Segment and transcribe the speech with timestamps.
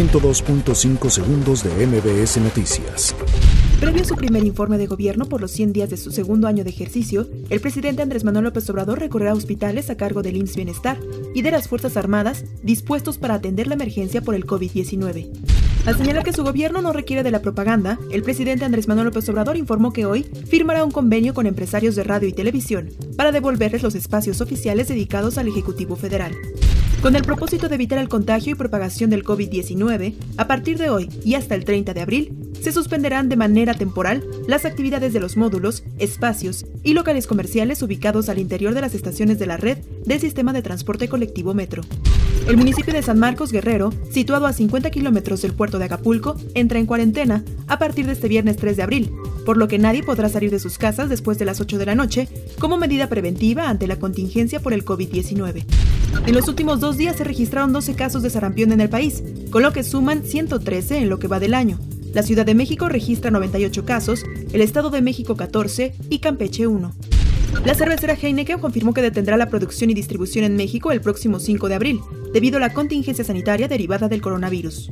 [0.00, 3.14] 102.5 segundos de MBS Noticias.
[3.80, 6.64] Previo a su primer informe de gobierno por los 100 días de su segundo año
[6.64, 10.98] de ejercicio, el presidente Andrés Manuel López Obrador recorrerá hospitales a cargo del IMSS Bienestar
[11.34, 15.28] y de las Fuerzas Armadas dispuestos para atender la emergencia por el COVID-19.
[15.84, 19.28] Al señalar que su gobierno no requiere de la propaganda, el presidente Andrés Manuel López
[19.28, 22.88] Obrador informó que hoy firmará un convenio con empresarios de radio y televisión
[23.18, 26.32] para devolverles los espacios oficiales dedicados al Ejecutivo Federal.
[27.02, 31.08] Con el propósito de evitar el contagio y propagación del COVID-19, a partir de hoy
[31.24, 35.38] y hasta el 30 de abril, se suspenderán de manera temporal las actividades de los
[35.38, 40.20] módulos, espacios y locales comerciales ubicados al interior de las estaciones de la red del
[40.20, 41.82] sistema de transporte colectivo Metro.
[42.46, 46.78] El municipio de San Marcos Guerrero, situado a 50 kilómetros del puerto de Acapulco, entra
[46.78, 49.12] en cuarentena a partir de este viernes 3 de abril,
[49.46, 51.94] por lo que nadie podrá salir de sus casas después de las 8 de la
[51.94, 55.64] noche como medida preventiva ante la contingencia por el COVID-19.
[56.26, 59.62] En los últimos dos días se registraron 12 casos de sarampión en el país, con
[59.62, 61.78] lo que suman 113 en lo que va del año.
[62.12, 66.92] La Ciudad de México registra 98 casos, el Estado de México 14 y Campeche 1.
[67.64, 71.68] La cervecera Heineken confirmó que detendrá la producción y distribución en México el próximo 5
[71.68, 72.00] de abril,
[72.32, 74.90] debido a la contingencia sanitaria derivada del coronavirus.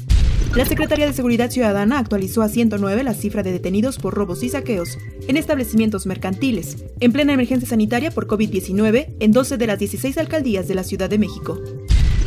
[0.54, 4.48] La Secretaría de Seguridad Ciudadana actualizó a 109 la cifra de detenidos por robos y
[4.48, 10.18] saqueos en establecimientos mercantiles, en plena emergencia sanitaria por COVID-19 en 12 de las 16
[10.18, 11.60] alcaldías de la Ciudad de México.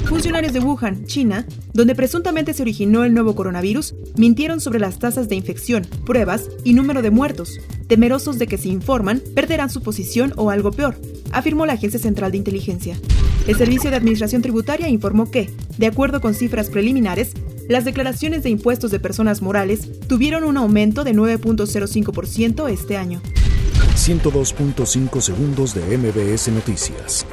[0.05, 5.28] Funcionarios de Wuhan, China, donde presuntamente se originó el nuevo coronavirus, mintieron sobre las tasas
[5.30, 10.33] de infección, pruebas y número de muertos, temerosos de que si informan perderán su posición
[10.35, 10.95] o algo peor,
[11.31, 12.97] afirmó la Agencia Central de Inteligencia.
[13.47, 17.31] El Servicio de Administración Tributaria informó que, de acuerdo con cifras preliminares,
[17.67, 23.22] las declaraciones de impuestos de personas morales tuvieron un aumento de 9.05% este año.
[23.95, 27.26] 102.5 segundos de MBS Noticias.